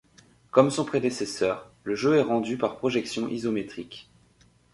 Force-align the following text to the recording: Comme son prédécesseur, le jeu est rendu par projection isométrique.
Comme 0.49 0.71
son 0.71 0.83
prédécesseur, 0.83 1.71
le 1.83 1.93
jeu 1.93 2.15
est 2.17 2.23
rendu 2.23 2.57
par 2.57 2.79
projection 2.79 3.27
isométrique. 3.27 4.09